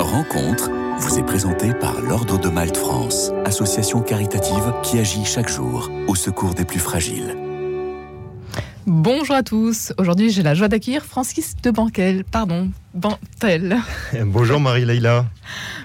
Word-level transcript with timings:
Rencontre 0.00 0.70
vous 0.98 1.18
est 1.18 1.24
présentée 1.24 1.74
par 1.74 2.00
l'Ordre 2.00 2.38
de 2.38 2.48
Malte 2.48 2.76
France, 2.76 3.32
association 3.44 4.00
caritative 4.00 4.72
qui 4.82 4.98
agit 4.98 5.24
chaque 5.24 5.48
jour 5.48 5.90
au 6.06 6.14
secours 6.14 6.54
des 6.54 6.64
plus 6.64 6.78
fragiles. 6.78 7.47
Bonjour 8.90 9.36
à 9.36 9.42
tous. 9.42 9.92
Aujourd'hui, 9.98 10.30
j'ai 10.30 10.42
la 10.42 10.54
joie 10.54 10.68
d'accueillir 10.68 11.04
Francis 11.04 11.54
de 11.62 11.70
Banquel. 11.70 12.24
Pardon, 12.24 12.70
Bantel. 12.94 13.76
Bonjour 14.24 14.60
Marie-Leila. 14.60 15.26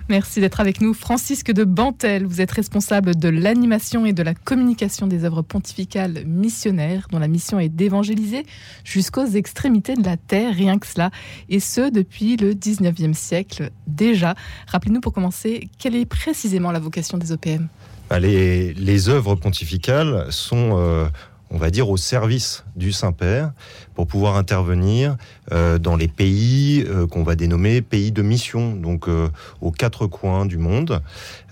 Merci 0.08 0.40
d'être 0.40 0.62
avec 0.62 0.80
nous. 0.80 0.94
Francisque 0.94 1.52
de 1.52 1.66
Bantel, 1.66 2.26
vous 2.26 2.40
êtes 2.40 2.52
responsable 2.52 3.18
de 3.18 3.28
l'animation 3.28 4.06
et 4.06 4.14
de 4.14 4.24
la 4.24 4.34
communication 4.34 5.06
des 5.06 5.26
œuvres 5.26 5.42
pontificales 5.42 6.24
missionnaires, 6.26 7.08
dont 7.12 7.20
la 7.20 7.28
mission 7.28 7.60
est 7.60 7.68
d'évangéliser 7.68 8.46
jusqu'aux 8.86 9.26
extrémités 9.26 9.96
de 9.96 10.06
la 10.06 10.16
terre, 10.16 10.56
rien 10.56 10.80
que 10.80 10.88
cela, 10.88 11.12
et 11.50 11.60
ce 11.60 11.92
depuis 11.92 12.38
le 12.38 12.54
19e 12.54 13.14
siècle 13.14 13.72
déjà. 13.86 14.34
Rappelez-nous 14.68 15.02
pour 15.02 15.12
commencer, 15.12 15.70
quelle 15.78 15.98
est 15.98 16.06
précisément 16.06 16.72
la 16.72 16.80
vocation 16.80 17.18
des 17.18 17.34
OPM 17.34 17.68
bah, 18.10 18.20
les, 18.20 18.74
les 18.74 19.10
œuvres 19.10 19.36
pontificales 19.36 20.28
sont 20.30 20.78
euh, 20.78 21.08
on 21.54 21.58
va 21.58 21.70
dire, 21.70 21.90
au 21.90 21.98
service 21.98 22.66
du 22.76 22.92
Saint-Père 22.92 23.52
pour 23.94 24.08
pouvoir 24.08 24.36
intervenir 24.38 25.16
euh, 25.52 25.78
dans 25.78 25.96
les 25.96 26.08
pays 26.08 26.84
euh, 26.88 27.06
qu'on 27.06 27.22
va 27.22 27.36
dénommer 27.36 27.84
pays 27.84 28.12
de 28.12 28.24
mission, 28.24 28.74
donc 28.74 29.08
euh, 29.08 29.30
aux 29.62 29.72
quatre 29.72 30.08
coins 30.08 30.48
du 30.48 30.58
monde. 30.58 31.02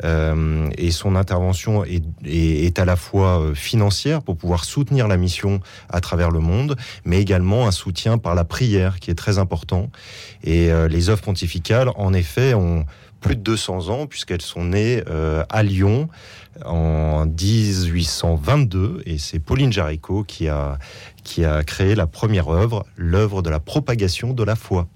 et 0.04 0.92
son 0.92 1.16
intervention 1.16 1.86
est, 1.86 2.04
est, 2.26 2.80
à 2.80 2.86
la 2.86 2.96
fois 2.96 3.52
financière 3.54 4.24
pour 4.24 4.36
pouvoir 4.36 4.64
soutenir 4.66 5.08
la 5.08 5.18
mission 5.18 5.60
à 5.90 6.02
travers 6.02 6.32
le 6.32 6.40
monde, 6.40 6.76
mais 7.06 7.22
également 7.22 7.68
un 7.68 7.72
soutien 7.72 8.18
par 8.18 8.34
la 8.34 8.44
prière 8.44 9.00
qui 9.00 9.12
est 9.12 9.16
très 9.16 9.38
important. 9.38 9.92
Et 10.44 10.72
les 10.90 11.10
œuvres 11.10 11.22
pontificales, 11.22 11.90
en 11.96 12.14
effet, 12.14 12.56
ont 12.56 12.86
plus 13.22 13.36
de 13.36 13.42
200 13.42 13.90
ans 13.90 14.08
puisqu'elles 14.08 14.42
sont 14.42 14.66
nées 14.66 15.04
à 15.50 15.64
Lyon 15.64 16.10
en 16.66 17.26
1822 17.26 19.04
et 19.06 19.18
c'est 19.18 19.40
Pauline 19.40 19.72
Jaricot 19.72 20.24
qui 20.24 20.48
a, 20.48 20.78
qui 21.24 21.46
a 21.46 21.64
créé 21.64 21.96
la 21.96 22.08
première 22.08 22.50
œuvre, 22.50 22.86
l'œuvre 22.98 23.42
de 23.42 23.50
la 23.50 23.60
propagation 23.60 24.34
de 24.34 24.44
la 24.44 24.56
foi. 24.56 24.88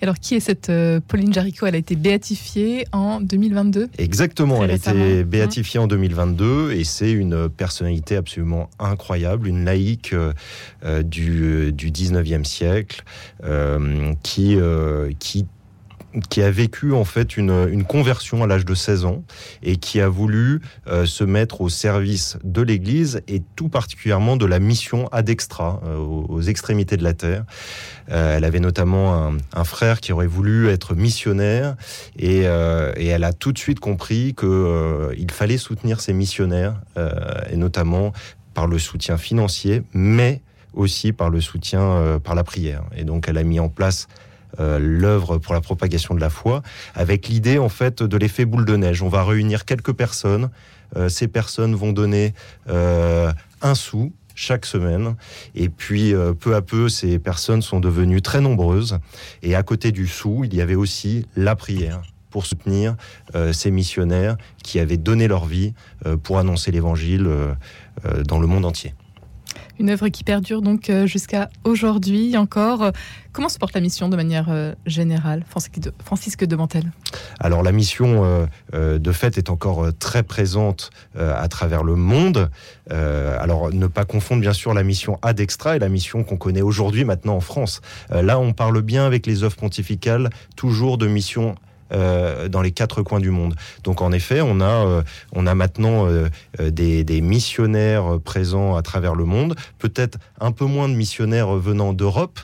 alors, 0.00 0.16
qui 0.16 0.34
est 0.34 0.40
cette 0.40 0.70
euh, 0.70 1.00
Pauline 1.06 1.32
Jaricot 1.32 1.66
Elle 1.66 1.74
a 1.74 1.78
été 1.78 1.96
béatifiée 1.96 2.86
en 2.92 3.20
2022 3.20 3.88
Exactement, 3.98 4.62
elle 4.62 4.70
a 4.70 4.74
été 4.74 5.24
béatifiée 5.24 5.80
en 5.80 5.86
2022 5.86 6.72
et 6.72 6.84
c'est 6.84 7.10
une 7.10 7.48
personnalité 7.48 8.16
absolument 8.16 8.70
incroyable, 8.78 9.48
une 9.48 9.64
laïque 9.64 10.12
euh, 10.12 10.32
euh, 10.84 11.02
du, 11.02 11.72
du 11.72 11.90
19e 11.90 12.44
siècle 12.44 13.02
qui, 14.22 14.58
qui 15.18 15.46
qui 16.30 16.42
a 16.42 16.50
vécu 16.50 16.92
en 16.92 17.04
fait 17.04 17.36
une, 17.36 17.84
conversion 17.84 18.42
à 18.42 18.46
l'âge 18.46 18.64
de 18.64 18.74
16 18.74 19.04
ans 19.04 19.22
et 19.62 19.76
qui 19.76 20.00
a 20.00 20.08
voulu 20.08 20.60
euh, 20.88 21.06
se 21.06 21.24
mettre 21.24 21.60
au 21.60 21.68
service 21.68 22.38
de 22.42 22.62
l'Église 22.62 23.22
et 23.28 23.42
tout 23.54 23.68
particulièrement 23.68 24.36
de 24.36 24.46
la 24.46 24.58
mission 24.58 25.08
ad 25.08 25.28
extra, 25.28 25.80
euh, 25.86 25.96
aux, 25.98 26.42
extrémités 26.42 26.96
de 26.96 27.04
la 27.04 27.14
terre. 27.14 27.44
Euh, 28.10 28.36
elle 28.36 28.44
avait 28.44 28.60
notamment 28.60 29.32
un, 29.52 29.64
frère 29.64 30.00
qui 30.00 30.12
aurait 30.12 30.26
voulu 30.26 30.68
être 30.68 30.94
missionnaire 30.94 31.76
et, 32.18 32.42
et 32.42 33.06
elle 33.06 33.24
a 33.24 33.32
tout 33.32 33.52
de 33.52 33.58
suite 33.58 33.80
compris 33.80 34.34
que 34.34 35.10
il 35.18 35.30
fallait 35.30 35.58
soutenir 35.58 36.00
ces 36.00 36.12
missionnaires 36.12 36.80
et 37.50 37.56
notamment 37.56 38.12
par 38.54 38.68
le 38.68 38.78
soutien 38.78 39.16
financier, 39.16 39.82
mais 39.92 40.40
aussi 40.72 41.12
par 41.12 41.30
le 41.30 41.40
soutien 41.40 42.20
par 42.22 42.36
la 42.36 42.44
prière. 42.44 42.84
Et 42.96 43.02
donc 43.02 43.26
elle 43.28 43.38
a 43.38 43.42
mis 43.42 43.58
en 43.58 43.68
place 43.68 44.06
euh, 44.60 44.78
l'œuvre 44.78 45.38
pour 45.38 45.54
la 45.54 45.60
propagation 45.60 46.14
de 46.14 46.20
la 46.20 46.30
foi, 46.30 46.62
avec 46.94 47.28
l'idée 47.28 47.58
en 47.58 47.68
fait 47.68 48.02
de 48.02 48.16
l'effet 48.16 48.44
boule 48.44 48.64
de 48.64 48.76
neige. 48.76 49.02
On 49.02 49.08
va 49.08 49.24
réunir 49.24 49.64
quelques 49.64 49.92
personnes, 49.92 50.50
euh, 50.96 51.08
ces 51.08 51.28
personnes 51.28 51.74
vont 51.74 51.92
donner 51.92 52.34
euh, 52.68 53.32
un 53.62 53.74
sou 53.74 54.12
chaque 54.34 54.66
semaine. 54.66 55.16
Et 55.54 55.70
puis, 55.70 56.12
peu 56.40 56.54
à 56.54 56.60
peu, 56.60 56.90
ces 56.90 57.18
personnes 57.18 57.62
sont 57.62 57.80
devenues 57.80 58.20
très 58.20 58.42
nombreuses. 58.42 58.98
Et 59.42 59.54
à 59.54 59.62
côté 59.62 59.92
du 59.92 60.06
sou, 60.06 60.42
il 60.44 60.54
y 60.54 60.60
avait 60.60 60.74
aussi 60.74 61.24
la 61.36 61.56
prière 61.56 62.02
pour 62.28 62.44
soutenir 62.44 62.96
ces 63.52 63.70
missionnaires 63.70 64.36
qui 64.62 64.78
avaient 64.78 64.98
donné 64.98 65.26
leur 65.26 65.46
vie 65.46 65.72
pour 66.22 66.38
annoncer 66.38 66.70
l'Évangile 66.70 67.26
dans 68.28 68.38
le 68.38 68.46
monde 68.46 68.66
entier. 68.66 68.92
Une 69.78 69.90
œuvre 69.90 70.08
qui 70.08 70.24
perdure 70.24 70.62
donc 70.62 70.90
euh, 70.90 71.06
jusqu'à 71.06 71.50
aujourd'hui 71.64 72.36
encore. 72.36 72.92
Comment 73.32 73.48
se 73.48 73.58
porte 73.58 73.74
la 73.74 73.80
mission 73.80 74.08
de 74.08 74.16
manière 74.16 74.46
euh, 74.48 74.74
générale, 74.86 75.44
Francisque 75.48 76.44
de 76.44 76.56
Mantel 76.56 76.84
Alors 77.38 77.62
la 77.62 77.72
mission, 77.72 78.46
euh, 78.72 78.98
de 78.98 79.12
fait, 79.12 79.36
est 79.36 79.50
encore 79.50 79.88
très 79.98 80.22
présente 80.22 80.90
à 81.18 81.46
travers 81.48 81.84
le 81.84 81.96
monde. 81.96 82.50
alors 82.90 83.72
ne 83.72 83.86
pas 83.86 84.04
confondre 84.04 84.40
bien 84.40 84.52
sûr 84.52 84.72
la 84.72 84.82
mission 84.82 85.18
ad 85.22 85.40
extra 85.40 85.76
et 85.76 85.78
la 85.78 85.88
mission 85.88 86.24
qu'on 86.24 86.36
connaît 86.36 86.62
aujourd'hui 86.62 87.04
maintenant 87.04 87.36
en 87.36 87.40
France. 87.40 87.80
là, 88.10 88.38
on 88.38 88.52
parle 88.52 88.80
bien 88.82 89.04
avec 89.06 89.26
les 89.26 89.42
œuvres 89.44 89.56
pontificales 89.56 90.30
toujours 90.56 90.98
de 90.98 91.06
mission 91.06 91.54
euh, 91.92 92.48
dans 92.48 92.62
les 92.62 92.72
quatre 92.72 93.02
coins 93.02 93.20
du 93.20 93.30
monde. 93.30 93.54
Donc 93.84 94.02
en 94.02 94.10
effet, 94.10 94.40
on 94.40 94.60
a, 94.60 94.64
euh, 94.64 95.02
on 95.32 95.46
a 95.46 95.54
maintenant 95.54 96.08
euh, 96.08 96.28
des, 96.58 97.20
missionnaires 97.20 98.18
présents 98.24 98.74
à 98.74 98.82
travers 98.82 99.14
le 99.14 99.24
monde, 99.24 99.54
peut-être 99.78 100.18
un 100.40 100.50
peu 100.50 100.64
moins 100.64 100.88
de 100.88 100.94
missionnaires 100.94 101.54
venant 101.54 101.92
d'Europe, 101.92 102.40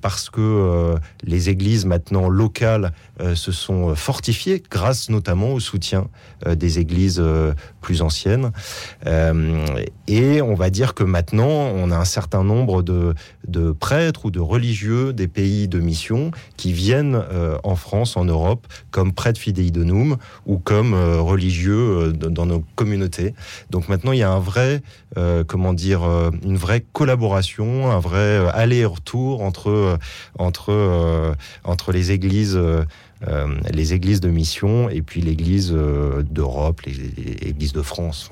parce 0.00 0.28
que 0.28 0.94
les 1.24 1.48
églises 1.48 1.84
maintenant 1.86 2.28
locales 2.28 2.92
se 3.34 3.50
sont 3.50 3.94
fortifiées 3.94 4.62
grâce 4.70 5.08
notamment 5.08 5.52
au 5.52 5.60
soutien 5.60 6.08
des 6.46 6.78
églises 6.78 7.22
plus 7.80 8.02
anciennes. 8.02 8.52
et 10.06 10.42
on 10.42 10.54
va 10.54 10.70
dire 10.70 10.94
que 10.94 11.02
maintenant, 11.02 11.48
on 11.48 11.90
a 11.90 11.96
un 11.96 12.04
certain 12.04 12.44
nombre 12.44 12.82
de 12.82 13.72
prêtres 13.72 14.26
ou 14.26 14.30
de 14.30 14.40
religieux 14.40 15.12
des 15.12 15.28
pays 15.28 15.66
de 15.66 15.80
mission 15.80 16.30
qui 16.56 16.72
viennent 16.72 17.22
en 17.62 17.76
France, 17.76 18.16
en 18.16 18.24
Europe, 18.24 18.63
comme 18.90 19.12
prêtre 19.12 19.40
fidei 19.40 19.70
donum 19.70 20.16
ou 20.46 20.58
comme 20.58 20.94
euh, 20.94 21.20
religieux 21.20 21.74
euh, 21.74 22.12
dans 22.12 22.46
nos 22.46 22.64
communautés. 22.74 23.34
Donc 23.70 23.88
maintenant, 23.88 24.12
il 24.12 24.18
y 24.18 24.22
a 24.22 24.30
un 24.30 24.40
vrai, 24.40 24.82
euh, 25.16 25.44
comment 25.44 25.72
dire, 25.72 26.02
une 26.44 26.56
vraie 26.56 26.84
collaboration, 26.92 27.90
un 27.90 27.98
vrai 27.98 28.48
aller-retour 28.52 29.42
entre 29.42 29.98
entre 30.38 31.34
entre 31.64 31.92
les 31.92 32.12
églises. 32.12 32.58
les 33.72 33.94
églises 33.94 34.20
de 34.20 34.28
mission 34.28 34.90
et 34.90 35.00
puis 35.00 35.22
l'église 35.22 35.72
d'Europe, 35.72 36.82
les, 36.82 37.48
églises 37.48 37.72
de 37.72 37.80
France. 37.80 38.28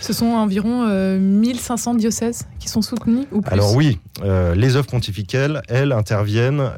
Ce 0.00 0.12
sont 0.12 0.26
environ 0.26 0.86
1500 1.18 1.94
diocèses 1.94 2.46
qui 2.60 2.68
sont 2.68 2.82
soutenus 2.82 3.26
ou 3.32 3.40
plus? 3.40 3.52
Alors 3.52 3.74
oui, 3.74 3.98
les 4.22 4.76
œuvres 4.76 4.86
pontificales, 4.86 5.62
elles 5.68 5.90
interviennent 5.90 6.70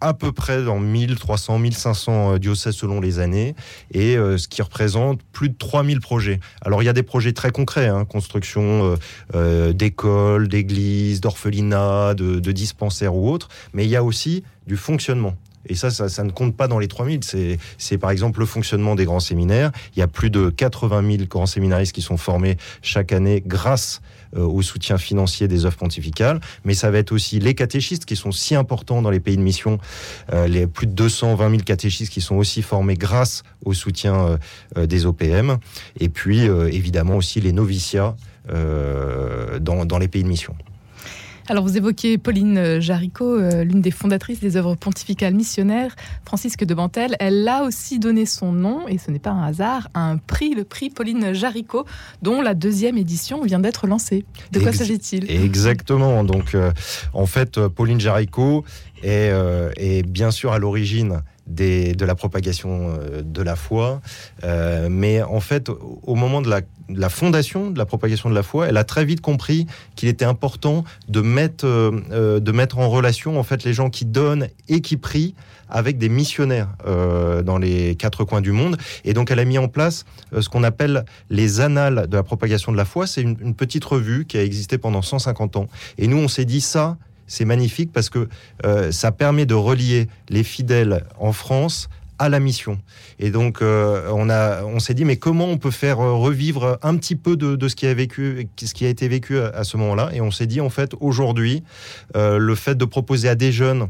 à 0.00 0.14
peu 0.14 0.32
près 0.32 0.62
dans 0.62 0.78
1300, 0.78 1.58
1500 1.58 2.34
euh, 2.34 2.38
diocèses 2.38 2.74
selon 2.74 3.00
les 3.00 3.18
années, 3.18 3.54
et 3.92 4.16
euh, 4.16 4.38
ce 4.38 4.48
qui 4.48 4.62
représente 4.62 5.20
plus 5.32 5.48
de 5.48 5.54
3000 5.56 6.00
projets. 6.00 6.40
Alors 6.62 6.82
il 6.82 6.86
y 6.86 6.88
a 6.88 6.92
des 6.92 7.02
projets 7.02 7.32
très 7.32 7.50
concrets, 7.50 7.88
hein, 7.88 8.04
construction 8.04 8.96
euh, 9.34 9.72
d'écoles, 9.72 10.48
d'églises, 10.48 11.20
d'orphelinats, 11.20 12.14
de, 12.14 12.40
de 12.40 12.52
dispensaires 12.52 13.14
ou 13.14 13.30
autres, 13.30 13.48
mais 13.74 13.84
il 13.84 13.90
y 13.90 13.96
a 13.96 14.04
aussi 14.04 14.42
du 14.66 14.76
fonctionnement. 14.76 15.34
Et 15.66 15.74
ça, 15.74 15.90
ça, 15.90 16.24
ne 16.24 16.30
compte 16.30 16.56
pas 16.56 16.68
dans 16.68 16.78
les 16.78 16.88
3000. 16.88 17.20
C'est 17.78 17.98
par 17.98 18.10
exemple 18.10 18.40
le 18.40 18.46
fonctionnement 18.46 18.94
des 18.94 19.04
grands 19.04 19.20
séminaires. 19.20 19.70
Il 19.94 19.98
y 19.98 20.02
a 20.02 20.06
plus 20.06 20.30
de 20.30 20.48
80 20.48 21.02
000 21.16 21.24
grands 21.28 21.46
séminaristes 21.46 21.94
qui 21.94 22.02
sont 22.02 22.16
formés 22.16 22.56
chaque 22.82 23.12
année 23.12 23.42
grâce 23.44 24.00
euh, 24.36 24.42
au 24.42 24.62
soutien 24.62 24.96
financier 24.96 25.48
des 25.48 25.66
œuvres 25.66 25.76
pontificales. 25.76 26.40
Mais 26.64 26.74
ça 26.74 26.90
va 26.90 26.98
être 26.98 27.12
aussi 27.12 27.40
les 27.40 27.54
catéchistes 27.54 28.04
qui 28.04 28.16
sont 28.16 28.32
si 28.32 28.54
importants 28.54 29.02
dans 29.02 29.10
les 29.10 29.20
pays 29.20 29.36
de 29.36 29.42
mission. 29.42 29.78
Euh, 30.32 30.46
les 30.46 30.66
plus 30.66 30.86
de 30.86 30.92
220 30.92 31.50
000 31.50 31.62
catéchistes 31.62 32.12
qui 32.12 32.20
sont 32.20 32.36
aussi 32.36 32.62
formés 32.62 32.94
grâce 32.94 33.42
au 33.64 33.74
soutien 33.74 34.38
euh, 34.76 34.86
des 34.86 35.04
OPM. 35.04 35.58
Et 35.98 36.08
puis, 36.08 36.40
évidemment, 36.40 37.16
aussi 37.16 37.40
les 37.40 37.52
noviciats 37.52 38.16
dans 38.48 39.98
les 39.98 40.08
pays 40.08 40.22
de 40.22 40.28
mission. 40.28 40.54
Alors 41.50 41.64
vous 41.64 41.76
évoquez 41.76 42.16
Pauline 42.16 42.58
euh, 42.58 42.80
Jaricot, 42.80 43.36
euh, 43.36 43.64
l'une 43.64 43.80
des 43.80 43.90
fondatrices 43.90 44.38
des 44.38 44.56
œuvres 44.56 44.76
pontificales 44.76 45.34
missionnaires, 45.34 45.96
Francisque 46.24 46.64
de 46.64 46.74
Bantel. 46.74 47.16
Elle 47.18 47.48
a 47.48 47.64
aussi 47.64 47.98
donné 47.98 48.24
son 48.24 48.52
nom, 48.52 48.86
et 48.86 48.98
ce 48.98 49.10
n'est 49.10 49.18
pas 49.18 49.30
un 49.30 49.42
hasard, 49.42 49.88
à 49.92 50.08
un 50.08 50.16
prix, 50.16 50.54
le 50.54 50.62
prix 50.62 50.90
Pauline 50.90 51.32
Jaricot, 51.32 51.86
dont 52.22 52.40
la 52.40 52.54
deuxième 52.54 52.96
édition 52.96 53.42
vient 53.42 53.58
d'être 53.58 53.88
lancée. 53.88 54.24
De 54.52 54.60
quoi 54.60 54.72
s'agit-il? 54.72 55.28
Exactement. 55.28 56.22
Donc 56.22 56.54
euh, 56.54 56.70
en 57.14 57.26
fait, 57.26 57.58
Pauline 57.66 57.98
Jaricot 57.98 58.64
est, 59.02 60.02
bien 60.06 60.30
sûr 60.30 60.52
à 60.52 60.58
l'origine 60.58 61.22
de 61.46 62.04
la 62.04 62.14
propagation 62.14 62.98
de 63.22 63.42
la 63.42 63.56
foi. 63.56 64.00
mais 64.88 65.22
en 65.22 65.40
fait, 65.40 65.68
au 65.68 66.14
moment 66.14 66.42
de 66.42 66.48
la, 66.48 66.60
la, 66.88 67.08
fondation 67.08 67.70
de 67.70 67.78
la 67.78 67.86
propagation 67.86 68.30
de 68.30 68.34
la 68.34 68.42
foi, 68.42 68.68
elle 68.68 68.76
a 68.76 68.84
très 68.84 69.04
vite 69.04 69.20
compris 69.20 69.66
qu'il 69.96 70.08
était 70.08 70.24
important 70.24 70.84
de 71.08 71.20
mettre, 71.20 71.66
de 71.66 72.52
mettre 72.52 72.78
en 72.78 72.88
relation 72.88 73.38
en 73.38 73.42
fait 73.42 73.64
les 73.64 73.72
gens 73.72 73.90
qui 73.90 74.04
donnent 74.04 74.48
et 74.68 74.80
qui 74.80 74.96
prient 74.96 75.34
avec 75.70 75.98
des 75.98 76.08
missionnaires 76.08 76.68
euh, 76.86 77.42
dans 77.42 77.58
les 77.58 77.94
quatre 77.94 78.24
coins 78.24 78.40
du 78.40 78.52
monde. 78.52 78.76
Et 79.04 79.14
donc, 79.14 79.30
elle 79.30 79.38
a 79.38 79.44
mis 79.44 79.58
en 79.58 79.68
place 79.68 80.04
euh, 80.32 80.42
ce 80.42 80.48
qu'on 80.48 80.64
appelle 80.64 81.04
les 81.30 81.60
annales 81.60 82.06
de 82.08 82.16
la 82.16 82.22
propagation 82.22 82.72
de 82.72 82.76
la 82.76 82.84
foi. 82.84 83.06
C'est 83.06 83.22
une, 83.22 83.54
petite 83.54 83.84
revue 83.84 84.26
qui 84.26 84.38
a 84.38 84.42
existé 84.42 84.78
pendant 84.78 85.02
150 85.02 85.56
ans. 85.56 85.66
Et 85.98 86.06
nous, 86.06 86.16
on 86.16 86.28
s'est 86.28 86.44
dit 86.44 86.60
ça, 86.60 86.96
c'est 87.30 87.44
magnifique 87.44 87.92
parce 87.92 88.10
que 88.10 88.28
euh, 88.66 88.92
ça 88.92 89.12
permet 89.12 89.46
de 89.46 89.54
relier 89.54 90.08
les 90.28 90.42
fidèles 90.42 91.04
en 91.18 91.32
France 91.32 91.88
à 92.18 92.28
la 92.28 92.38
mission. 92.38 92.78
Et 93.18 93.30
donc, 93.30 93.62
on, 93.62 94.28
a, 94.28 94.62
on 94.64 94.78
s'est 94.78 94.92
dit, 94.92 95.06
mais 95.06 95.16
comment 95.16 95.46
on 95.46 95.56
peut 95.56 95.70
faire 95.70 95.96
revivre 95.96 96.78
un 96.82 96.96
petit 96.98 97.16
peu 97.16 97.34
de, 97.34 97.56
ce, 97.66 97.74
qui 97.74 97.86
a 97.86 98.88
été 98.90 99.08
vécu 99.08 99.38
à, 99.38 99.64
ce 99.64 99.78
moment-là? 99.78 100.10
Et 100.12 100.20
on 100.20 100.30
s'est 100.30 100.46
dit, 100.46 100.60
en 100.60 100.68
fait, 100.68 100.92
aujourd'hui, 101.00 101.62
le 102.14 102.54
fait 102.54 102.74
de 102.74 102.84
proposer 102.84 103.30
à 103.30 103.36
des 103.36 103.52
jeunes 103.52 103.88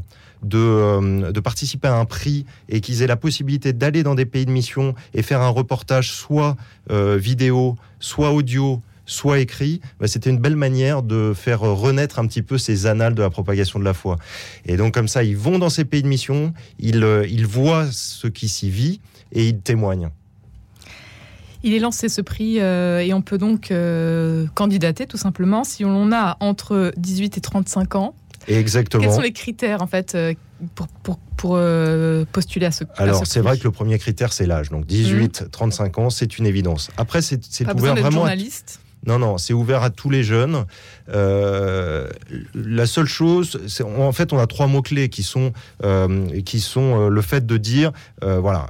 euh, 0.53 1.31
de, 1.31 1.39
participer 1.39 1.87
à 1.87 1.95
un 1.95 2.05
prix 2.05 2.45
et 2.67 2.81
qu'ils 2.81 3.03
aient 3.03 3.07
la 3.07 3.15
possibilité 3.15 3.73
d'aller 3.73 4.01
dans 4.01 4.15
des 4.15 4.25
pays 4.25 4.45
de 4.45 4.51
mission 4.51 4.95
et 5.13 5.21
faire 5.21 5.41
un 5.41 5.49
reportage 5.49 6.11
soit 6.11 6.57
euh, 6.89 7.15
vidéo, 7.17 7.75
soit 7.99 8.31
audio, 8.31 8.81
soit 9.05 9.39
écrit, 9.39 9.81
bah, 9.99 10.07
c'était 10.07 10.29
une 10.29 10.39
belle 10.39 10.55
manière 10.55 11.03
de 11.03 11.33
faire 11.35 11.61
renaître 11.61 12.19
un 12.19 12.27
petit 12.27 12.41
peu 12.41 12.57
ces 12.57 12.85
annales 12.85 13.15
de 13.15 13.21
la 13.21 13.29
propagation 13.29 13.79
de 13.79 13.83
la 13.83 13.93
foi. 13.93 14.17
Et 14.65 14.77
donc 14.77 14.93
comme 14.93 15.07
ça, 15.07 15.23
ils 15.23 15.37
vont 15.37 15.59
dans 15.59 15.69
ces 15.69 15.85
pays 15.85 16.03
de 16.03 16.07
mission, 16.07 16.53
ils, 16.79 17.03
euh, 17.03 17.25
ils 17.29 17.45
voient 17.45 17.87
ce 17.91 18.27
qui 18.27 18.47
s'y 18.49 18.69
vit 18.69 19.01
et 19.31 19.47
ils 19.47 19.59
témoignent. 19.59 20.09
Il 21.63 21.73
est 21.73 21.79
lancé 21.79 22.09
ce 22.09 22.21
prix 22.21 22.57
et 22.57 23.13
on 23.13 23.21
peut 23.21 23.37
donc 23.37 23.71
candidater 24.55 25.05
tout 25.05 25.17
simplement 25.17 25.63
si 25.63 25.85
on 25.85 26.11
a 26.11 26.35
entre 26.39 26.91
18 26.97 27.37
et 27.37 27.41
35 27.41 27.95
ans 27.95 28.15
Exactement. 28.47 29.03
Quels 29.03 29.13
sont 29.13 29.21
les 29.21 29.33
critères 29.33 29.81
en 29.81 29.87
fait 29.87 30.15
euh, 30.15 30.33
pour, 30.75 30.87
pour, 30.87 31.17
pour 31.37 31.55
euh, 31.55 32.25
postuler 32.31 32.65
à 32.65 32.71
ce 32.71 32.83
Alors, 32.97 33.25
c'est 33.25 33.39
vrai 33.39 33.57
que 33.57 33.63
le 33.63 33.71
premier 33.71 33.97
critère, 33.99 34.33
c'est 34.33 34.45
l'âge. 34.45 34.69
Donc 34.69 34.85
18, 34.85 35.49
35 35.51 35.97
mmh. 35.97 36.01
ans, 36.01 36.09
c'est 36.09 36.37
une 36.37 36.45
évidence. 36.45 36.89
Après, 36.97 37.21
c'est 37.21 37.39
ouvert 37.73 37.95
vraiment. 37.95 38.11
Journaliste. 38.11 38.79
Non, 39.05 39.19
non, 39.19 39.37
c'est 39.37 39.53
ouvert 39.53 39.83
à 39.83 39.89
tous 39.89 40.09
les 40.09 40.23
jeunes. 40.23 40.65
Euh, 41.09 42.07
la 42.53 42.85
seule 42.85 43.07
chose, 43.07 43.59
en 43.83 44.11
fait, 44.11 44.33
on 44.33 44.39
a 44.39 44.47
trois 44.47 44.67
mots-clés 44.67 45.09
qui 45.09 45.23
sont, 45.23 45.53
qui 46.45 46.59
sont 46.59 47.09
le 47.09 47.21
fait 47.21 47.45
de 47.45 47.57
dire, 47.57 47.91
voilà, 48.21 48.67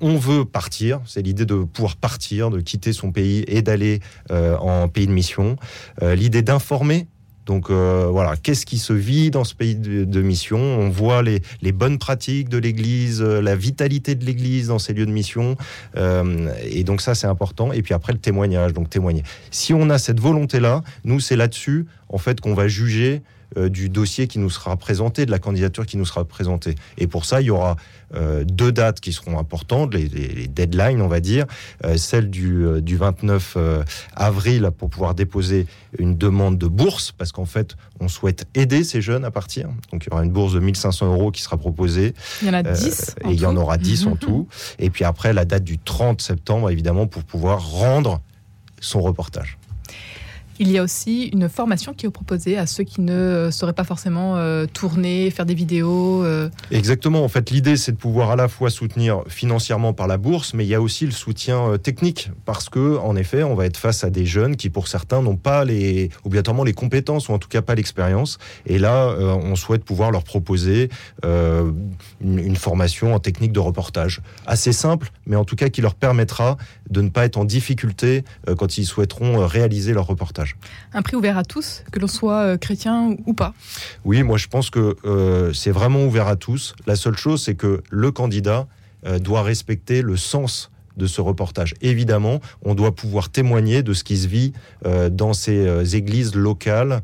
on 0.00 0.16
veut 0.16 0.44
partir, 0.44 1.00
c'est 1.06 1.22
l'idée 1.22 1.46
de 1.46 1.56
pouvoir 1.64 1.96
partir, 1.96 2.50
de 2.50 2.60
quitter 2.60 2.92
son 2.92 3.10
pays 3.10 3.44
et 3.48 3.62
d'aller 3.62 4.00
en 4.30 4.88
pays 4.88 5.06
de 5.06 5.12
mission. 5.12 5.56
l'idée 6.00 6.42
d'informer 6.42 7.08
donc 7.46 7.68
euh, 7.68 8.08
voilà, 8.10 8.36
qu'est-ce 8.36 8.64
qui 8.64 8.78
se 8.78 8.92
vit 8.92 9.30
dans 9.30 9.44
ce 9.44 9.54
pays 9.54 9.74
de, 9.74 10.22
mission? 10.22 10.58
On 10.58 10.88
voit 10.88 11.22
les, 11.22 11.72
bonnes 11.72 11.98
pratiques 11.98 12.48
de 12.48 12.58
l'Église, 12.58 13.20
euh, 13.20 13.40
la 13.40 13.54
vitalité 13.54 14.14
de 14.14 14.24
l'Église 14.24 14.68
dans 14.68 14.78
ces 14.78 14.94
lieux 14.94 15.06
de 15.06 15.10
mission. 15.10 15.56
Euh, 15.96 16.48
et 16.64 16.84
donc 16.84 17.00
ça, 17.00 17.14
c'est 17.14 17.26
important. 17.26 17.72
Et 17.72 17.82
puis 17.82 17.92
après, 17.92 18.12
le 18.12 18.18
témoignage, 18.18 18.72
donc 18.72 18.88
témoigner. 18.88 19.22
Si 19.50 19.74
on 19.74 19.90
a 19.90 19.98
cette 19.98 20.20
volonté-là, 20.20 20.82
nous, 21.04 21.20
c'est 21.20 21.36
là-dessus, 21.36 21.86
en 22.08 22.18
fait, 22.18 22.40
qu'on 22.40 22.54
va 22.54 22.68
juger 22.68 23.22
du 23.56 23.88
dossier 23.88 24.26
qui 24.26 24.38
nous 24.38 24.50
sera 24.50 24.76
présenté, 24.76 25.26
de 25.26 25.30
la 25.30 25.38
candidature 25.38 25.86
qui 25.86 25.96
nous 25.96 26.04
sera 26.04 26.24
présentée. 26.24 26.74
Et 26.98 27.06
pour 27.06 27.24
ça, 27.24 27.40
il 27.40 27.46
y 27.46 27.50
aura 27.50 27.76
euh, 28.14 28.44
deux 28.44 28.72
dates 28.72 29.00
qui 29.00 29.12
seront 29.12 29.38
importantes, 29.38 29.94
les, 29.94 30.08
deadlines, 30.48 31.00
on 31.00 31.08
va 31.08 31.20
dire. 31.20 31.46
Euh, 31.84 31.96
celle 31.96 32.30
du, 32.30 32.66
du 32.80 32.96
29 32.96 33.56
avril 34.14 34.70
pour 34.76 34.90
pouvoir 34.90 35.14
déposer 35.14 35.66
une 35.98 36.16
demande 36.16 36.58
de 36.58 36.66
bourse, 36.66 37.12
parce 37.12 37.32
qu'en 37.32 37.44
fait, 37.44 37.76
on 38.00 38.08
souhaite 38.08 38.46
aider 38.54 38.84
ces 38.84 39.00
jeunes 39.00 39.24
à 39.24 39.30
partir. 39.30 39.68
Donc, 39.92 40.04
il 40.04 40.10
y 40.10 40.12
aura 40.12 40.24
une 40.24 40.32
bourse 40.32 40.52
de 40.54 40.60
1500 40.60 41.12
euros 41.12 41.30
qui 41.30 41.42
sera 41.42 41.56
proposée. 41.56 42.14
Il 42.42 42.48
y 42.48 42.50
en 42.50 42.54
a 42.54 42.62
10. 42.62 43.16
et 43.24 43.30
il 43.30 43.40
y 43.40 43.46
en 43.46 43.56
aura 43.56 43.78
10 43.78 44.06
en 44.06 44.16
tout. 44.16 44.48
Et 44.78 44.90
puis 44.90 45.04
après, 45.04 45.32
la 45.32 45.44
date 45.44 45.64
du 45.64 45.78
30 45.78 46.20
septembre, 46.20 46.70
évidemment, 46.70 47.06
pour 47.06 47.24
pouvoir 47.24 47.70
rendre 47.70 48.20
son 48.80 49.00
reportage. 49.00 49.58
Il 50.60 50.70
y 50.70 50.78
a 50.78 50.84
aussi 50.84 51.24
une 51.32 51.48
formation 51.48 51.94
qui 51.94 52.06
est 52.06 52.10
proposée 52.10 52.56
à 52.56 52.66
ceux 52.66 52.84
qui 52.84 53.00
ne 53.00 53.48
sauraient 53.50 53.72
pas 53.72 53.82
forcément 53.82 54.36
euh, 54.36 54.66
tourner, 54.66 55.30
faire 55.30 55.46
des 55.46 55.54
vidéos. 55.54 56.22
Euh. 56.24 56.48
Exactement. 56.70 57.24
En 57.24 57.28
fait, 57.28 57.50
l'idée, 57.50 57.76
c'est 57.76 57.90
de 57.90 57.96
pouvoir 57.96 58.30
à 58.30 58.36
la 58.36 58.46
fois 58.46 58.70
soutenir 58.70 59.24
financièrement 59.26 59.92
par 59.92 60.06
la 60.06 60.16
bourse, 60.16 60.54
mais 60.54 60.64
il 60.64 60.68
y 60.68 60.74
a 60.74 60.80
aussi 60.80 61.06
le 61.06 61.12
soutien 61.12 61.70
euh, 61.70 61.76
technique, 61.76 62.30
parce 62.44 62.68
que, 62.68 62.98
en 62.98 63.16
effet, 63.16 63.42
on 63.42 63.56
va 63.56 63.66
être 63.66 63.76
face 63.76 64.04
à 64.04 64.10
des 64.10 64.26
jeunes 64.26 64.54
qui, 64.54 64.70
pour 64.70 64.86
certains, 64.86 65.22
n'ont 65.22 65.36
pas 65.36 65.64
les, 65.64 66.10
obligatoirement 66.24 66.62
les 66.62 66.72
compétences, 66.72 67.28
ou 67.28 67.32
en 67.32 67.38
tout 67.38 67.48
cas 67.48 67.62
pas 67.62 67.74
l'expérience. 67.74 68.38
Et 68.66 68.78
là, 68.78 69.14
on 69.18 69.56
souhaite 69.56 69.84
pouvoir 69.84 70.10
leur 70.10 70.22
proposer 70.22 70.88
une, 71.22 72.56
formation 72.56 73.14
en 73.14 73.18
technique 73.18 73.52
de 73.52 73.60
reportage. 73.60 74.22
Assez 74.46 74.72
simple, 74.72 75.10
mais 75.26 75.36
en 75.36 75.44
tout 75.44 75.56
cas 75.56 75.68
qui 75.68 75.80
leur 75.80 75.94
permettra 75.94 76.56
de 76.88 77.00
ne 77.00 77.08
pas 77.08 77.24
être 77.24 77.36
en 77.36 77.44
difficulté 77.44 78.24
quand 78.56 78.78
ils 78.78 78.86
souhaiteront 78.86 79.46
réaliser 79.46 79.92
leur 79.92 80.06
reportage. 80.06 80.43
Un 80.92 81.02
prix 81.02 81.16
ouvert 81.16 81.38
à 81.38 81.44
tous, 81.44 81.84
que 81.90 81.98
l'on 81.98 82.06
soit 82.06 82.42
euh, 82.42 82.56
chrétien 82.56 83.16
ou 83.26 83.34
pas 83.34 83.54
Oui, 84.04 84.22
moi 84.22 84.36
je 84.38 84.46
pense 84.48 84.70
que 84.70 84.96
euh, 85.04 85.52
c'est 85.52 85.70
vraiment 85.70 86.04
ouvert 86.04 86.28
à 86.28 86.36
tous. 86.36 86.74
La 86.86 86.96
seule 86.96 87.16
chose, 87.16 87.42
c'est 87.42 87.54
que 87.54 87.82
le 87.90 88.10
candidat 88.10 88.66
euh, 89.06 89.18
doit 89.18 89.42
respecter 89.42 90.02
le 90.02 90.16
sens 90.16 90.70
de 90.96 91.06
ce 91.06 91.20
reportage. 91.20 91.74
Évidemment, 91.80 92.40
on 92.62 92.74
doit 92.74 92.94
pouvoir 92.94 93.28
témoigner 93.28 93.82
de 93.82 93.92
ce 93.94 94.04
qui 94.04 94.16
se 94.16 94.28
vit 94.28 94.52
dans 95.10 95.32
ces 95.32 95.96
églises 95.96 96.36
locales 96.36 97.02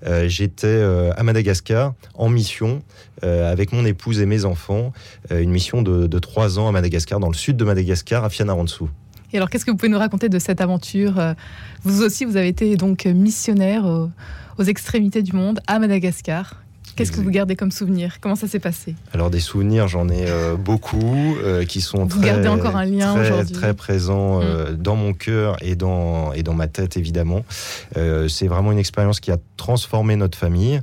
euh, 0.05 0.27
j'étais 0.27 0.67
euh, 0.67 1.12
à 1.15 1.24
Madagascar 1.24 1.93
en 2.13 2.29
mission 2.29 2.81
avec 3.21 3.71
mon 3.71 3.85
épouse 3.85 4.19
et 4.19 4.27
mes 4.27 4.45
enfants, 4.45 4.93
une 5.31 5.50
mission 5.50 5.81
de, 5.81 6.19
trois 6.19 6.59
ans 6.59 6.67
à 6.67 6.71
Madagascar, 6.71 7.19
dans 7.19 7.29
le 7.29 7.33
sud 7.33 7.57
de 7.57 7.65
Madagascar, 7.65 8.24
à 8.24 8.29
Fianarantsoa. 8.29 8.88
Et 9.33 9.38
alors, 9.38 9.50
qu'est-ce 9.50 9.65
que 9.65 9.71
vous 9.71 9.77
pouvez 9.77 9.89
nous 9.89 9.97
raconter 9.97 10.29
de 10.29 10.38
cette 10.38 10.62
aventure 10.62 11.17
euh, 11.17 11.33
Vous 11.81 12.03
aussi, 12.03 12.25
vous 12.25 12.38
avez 12.38 12.50
été 12.50 12.75
donc 12.75 13.05
missionnaire 13.05 13.85
aux 14.59 14.63
extrémités 14.63 15.24
du 15.24 15.33
monde, 15.33 15.59
à 15.65 15.79
Madagascar. 15.79 16.64
Qu'est-ce 16.95 17.11
que 17.11 17.19
vous 17.19 17.29
gardez 17.29 17.57
comme 17.57 17.71
souvenir? 17.71 18.19
Comment 18.21 18.35
ça 18.35 18.47
s'est 18.47 18.59
passé? 18.59 18.95
Alors 19.13 19.29
des 19.29 19.41
souvenirs, 19.41 19.89
j'en 19.89 20.07
ai 20.07 20.29
euh, 20.29 20.55
beaucoup 20.55 21.35
euh, 21.43 21.65
qui 21.65 21.81
sont 21.81 22.05
vous 22.05 22.19
très, 22.19 22.27
gardez 22.27 22.47
encore 22.47 22.77
un 22.77 22.85
lien 22.85 23.13
très, 23.13 23.43
très 23.43 23.73
présents 23.73 24.41
euh, 24.41 24.71
mm. 24.71 24.75
dans 24.77 24.95
mon 24.95 25.13
cœur 25.13 25.57
et 25.61 25.75
dans 25.75 26.31
et 26.31 26.41
dans 26.41 26.53
ma 26.53 26.67
tête 26.67 26.95
évidemment. 26.95 27.43
c'est 28.27 28.47
vraiment 28.47 28.71
une 28.71 28.79
expérience 28.79 29.19
qui 29.19 29.31
a 29.31 29.37
transformé 29.57 30.15
notre 30.15 30.37
famille. 30.37 30.81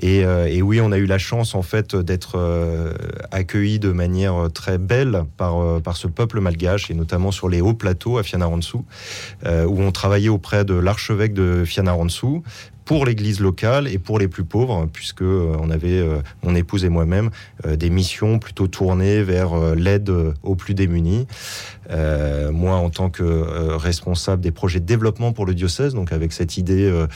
Et, 0.00 0.20
et, 0.20 0.62
oui, 0.62 0.80
on 0.80 0.92
a 0.92 0.98
eu 0.98 1.06
la 1.06 1.18
chance 1.18 1.54
en 1.54 1.62
fait 1.62 1.96
d'être 1.96 2.38
accueillis 3.30 3.78
de 3.78 3.92
manière 3.92 4.48
très 4.52 4.78
belle 4.78 5.24
par 5.36 5.80
par 5.80 5.96
ce 5.96 6.06
peuple 6.06 6.40
malgache 6.40 6.90
et 6.90 6.94
notamment 6.94 7.30
sur 7.30 7.48
les 7.48 7.60
hauts 7.60 7.74
plateaux 7.74 8.18
à 8.18 8.22
Fianarantsoa 8.22 8.82
où 9.44 9.80
on 9.80 9.92
travaillait 9.92 10.28
auprès 10.28 10.64
de 10.64 10.74
l'archevêque 10.74 11.32
de 11.32 11.64
Fianarantsoa 11.64 12.42
pour 12.86 13.04
l'Église 13.04 13.40
locale 13.40 13.88
et 13.88 13.98
pour 13.98 14.18
les 14.18 14.28
plus 14.28 14.44
pauvres, 14.44 14.86
puisque 14.90 15.22
euh, 15.22 15.56
on 15.60 15.70
avait, 15.70 15.98
euh, 15.98 16.20
mon 16.44 16.54
épouse 16.54 16.84
et 16.84 16.88
moi-même, 16.88 17.30
euh, 17.66 17.74
des 17.74 17.90
missions 17.90 18.38
plutôt 18.38 18.68
tournées 18.68 19.22
vers 19.22 19.74
l'aide 19.74 20.10
aux 20.42 20.54
plus 20.54 20.74
démunis. 20.74 21.26
moi, 21.90 22.76
en 22.76 22.90
tant 22.90 23.10
que 23.10 23.76
responsable 23.76 24.40
des 24.40 24.52
projets 24.52 24.80
de 24.80 24.86
développement 24.86 25.32
pour 25.32 25.46
le 25.46 25.54
diocèse, 25.54 25.94
donc 25.94 26.12
avec 26.12 26.32
cette 26.32 26.56
idée, 26.56 27.06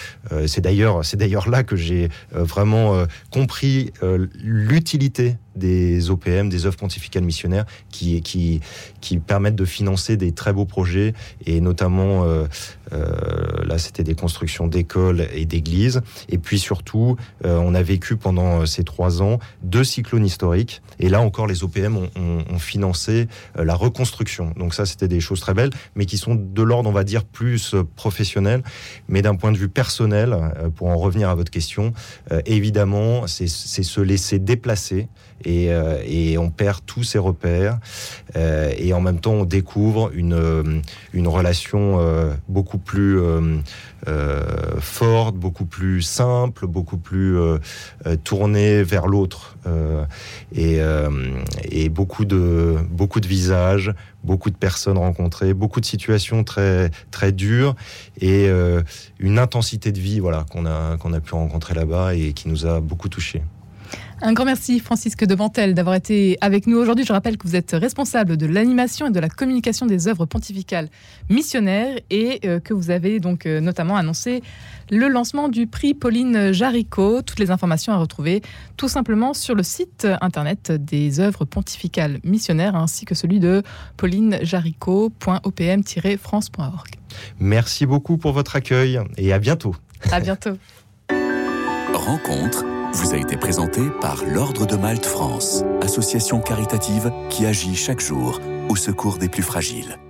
c'est 0.46 0.60
d'ailleurs, 0.60 1.04
c'est 1.04 1.16
d'ailleurs 1.16 1.48
là 1.48 1.62
que 1.62 1.76
j'ai 1.76 2.08
vraiment 2.32 3.04
compris 3.30 3.92
l'utilité 4.42 5.36
des 5.56 6.10
OPM, 6.10 6.48
des 6.48 6.66
œuvres 6.66 6.76
pontificales 6.76 7.24
missionnaires, 7.24 7.66
qui, 7.90 8.20
qui, 8.22 8.60
qui 9.00 9.18
permettent 9.18 9.56
de 9.56 9.64
financer 9.64 10.16
des 10.16 10.32
très 10.32 10.52
beaux 10.52 10.64
projets, 10.64 11.14
et 11.46 11.60
notamment, 11.60 12.24
euh, 12.24 12.46
euh, 12.92 13.64
là, 13.64 13.78
c'était 13.78 14.04
des 14.04 14.14
constructions 14.14 14.66
d'écoles 14.66 15.26
et 15.32 15.44
d'églises. 15.46 16.00
Et 16.28 16.38
puis 16.38 16.58
surtout, 16.58 17.16
euh, 17.44 17.58
on 17.58 17.74
a 17.74 17.82
vécu 17.82 18.16
pendant 18.16 18.66
ces 18.66 18.84
trois 18.84 19.22
ans 19.22 19.38
deux 19.62 19.84
cyclones 19.84 20.24
historiques, 20.24 20.82
et 20.98 21.08
là 21.08 21.20
encore, 21.20 21.46
les 21.46 21.64
OPM 21.64 21.96
ont, 21.96 22.10
ont, 22.16 22.58
financé 22.58 23.26
la 23.56 23.74
reconstruction. 23.74 24.52
Donc 24.56 24.74
ça, 24.74 24.84
c'était 24.84 25.08
des 25.08 25.20
choses 25.20 25.40
très 25.40 25.54
belles, 25.54 25.70
mais 25.94 26.04
qui 26.04 26.18
sont 26.18 26.34
de 26.34 26.62
l'ordre, 26.62 26.90
on 26.90 26.92
va 26.92 27.04
dire, 27.04 27.24
plus 27.24 27.74
professionnel. 27.96 28.62
Mais 29.08 29.22
d'un 29.22 29.34
point 29.34 29.50
de 29.50 29.56
vue 29.56 29.70
personnel, 29.70 30.36
pour 30.76 30.88
en 30.88 30.96
revenir 30.96 31.30
à 31.30 31.34
votre 31.34 31.50
question, 31.50 31.94
évidemment, 32.44 33.26
c'est 33.26 33.48
se 33.48 34.00
laisser 34.00 34.38
déplacer 34.38 35.08
euh, 35.46 36.02
et, 36.04 36.38
on 36.38 36.50
perd 36.50 36.80
tous 36.86 37.02
ses 37.02 37.18
repères 37.18 37.78
euh, 38.36 38.72
et 38.76 38.92
en 38.92 39.00
même 39.00 39.20
temps 39.20 39.32
on 39.32 39.44
découvre 39.44 40.10
une, 40.14 40.34
euh, 40.34 40.80
une 41.12 41.28
relation 41.28 41.98
beaucoup 42.48 42.78
plus 42.78 43.18
forte, 44.78 45.36
beaucoup 45.36 45.64
plus 45.64 46.02
simple, 46.02 46.66
beaucoup 46.66 46.96
plus 46.96 47.36
tournée 48.24 48.82
vers 48.82 49.06
l'autre 49.06 49.56
et, 50.54 50.80
beaucoup 51.88 52.24
de 52.24 52.76
beaucoup 52.90 53.20
de 53.20 53.26
visages, 53.26 53.92
beaucoup 54.24 54.50
de 54.50 54.56
personnes 54.56 54.98
rencontrées, 54.98 55.54
beaucoup 55.54 55.80
de 55.80 55.86
situations 55.86 56.44
très 56.44 56.90
très 57.10 57.32
dures 57.32 57.74
et 58.20 58.48
une 59.18 59.38
intensité 59.38 59.92
de 59.92 60.00
vie 60.00 60.20
voilà 60.20 60.44
qu'on 60.50 60.66
a 60.66 60.96
qu'on 60.98 61.12
a 61.12 61.20
pu 61.20 61.34
rencontrer 61.34 61.74
là-bas 61.74 62.14
et 62.14 62.32
qui 62.32 62.48
nous 62.48 62.66
a 62.66 62.80
beaucoup 62.80 63.08
touchés. 63.08 63.42
Un 64.22 64.34
grand 64.34 64.44
merci 64.44 64.80
Francisque 64.80 65.24
de 65.24 65.34
Bantel 65.34 65.72
d'avoir 65.72 65.96
été 65.96 66.36
avec 66.42 66.66
nous 66.66 66.76
aujourd'hui. 66.76 67.06
Je 67.06 67.12
rappelle 67.12 67.38
que 67.38 67.48
vous 67.48 67.56
êtes 67.56 67.70
responsable 67.72 68.36
de 68.36 68.44
l'animation 68.44 69.06
et 69.06 69.10
de 69.10 69.18
la 69.18 69.30
communication 69.30 69.86
des 69.86 70.08
œuvres 70.08 70.26
pontificales 70.26 70.90
missionnaires 71.30 71.98
et 72.10 72.38
euh, 72.44 72.60
que 72.60 72.74
vous 72.74 72.90
avez 72.90 73.18
donc 73.18 73.46
euh, 73.46 73.60
notamment 73.60 73.96
annoncé 73.96 74.42
le 74.90 75.08
lancement 75.08 75.48
du 75.48 75.66
prix 75.66 75.94
Pauline 75.94 76.52
Jaricot. 76.52 77.22
Toutes 77.22 77.38
les 77.38 77.50
informations 77.50 77.94
à 77.94 77.96
retrouver 77.96 78.42
tout 78.76 78.88
simplement 78.88 79.32
sur 79.32 79.54
le 79.54 79.62
site 79.62 80.06
internet 80.20 80.70
des 80.70 81.18
œuvres 81.18 81.46
pontificales 81.46 82.18
missionnaires 82.22 82.76
ainsi 82.76 83.06
que 83.06 83.14
celui 83.14 83.40
de 83.40 83.62
paulinejaricot.opm-france.org. 83.96 86.88
Merci 87.38 87.86
beaucoup 87.86 88.18
pour 88.18 88.32
votre 88.32 88.54
accueil 88.54 89.00
et 89.16 89.32
à 89.32 89.38
bientôt. 89.38 89.74
À 90.10 90.20
bientôt. 90.20 90.58
Rencontre 91.94 92.66
vous 92.92 93.14
a 93.14 93.16
été 93.16 93.36
présenté 93.36 93.82
par 94.00 94.24
l'Ordre 94.24 94.66
de 94.66 94.76
Malte 94.76 95.06
France, 95.06 95.64
association 95.82 96.40
caritative 96.40 97.12
qui 97.28 97.46
agit 97.46 97.76
chaque 97.76 98.00
jour 98.00 98.40
au 98.68 98.76
secours 98.76 99.18
des 99.18 99.28
plus 99.28 99.42
fragiles. 99.42 99.98